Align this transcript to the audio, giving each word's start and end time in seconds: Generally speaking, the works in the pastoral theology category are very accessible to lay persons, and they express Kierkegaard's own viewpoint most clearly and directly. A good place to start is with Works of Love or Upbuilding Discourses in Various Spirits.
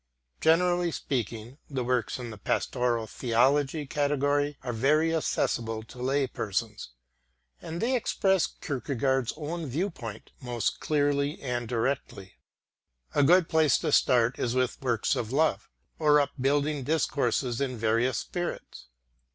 Generally 0.39 0.93
speaking, 0.93 1.59
the 1.69 1.83
works 1.83 2.17
in 2.17 2.31
the 2.31 2.37
pastoral 2.39 3.05
theology 3.05 3.85
category 3.85 4.57
are 4.63 4.73
very 4.73 5.13
accessible 5.15 5.83
to 5.83 6.01
lay 6.01 6.25
persons, 6.25 6.89
and 7.61 7.79
they 7.79 7.95
express 7.95 8.47
Kierkegaard's 8.47 9.31
own 9.37 9.67
viewpoint 9.67 10.31
most 10.41 10.79
clearly 10.79 11.39
and 11.39 11.67
directly. 11.67 12.39
A 13.13 13.21
good 13.21 13.47
place 13.47 13.77
to 13.77 13.91
start 13.91 14.39
is 14.39 14.55
with 14.55 14.81
Works 14.81 15.15
of 15.15 15.31
Love 15.31 15.69
or 15.99 16.19
Upbuilding 16.19 16.83
Discourses 16.83 17.61
in 17.61 17.77
Various 17.77 18.17
Spirits. 18.17 18.87